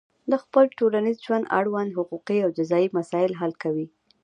د 0.31 0.33
خپل 0.43 0.65
ټولنیز 0.79 1.17
ژوند 1.25 1.45
اړوند 1.57 1.95
حقوقي 1.97 2.37
او 2.45 2.49
جزایي 2.57 2.87
مسایل 2.97 3.31
حل 3.41 3.53
کوي. 3.63 3.87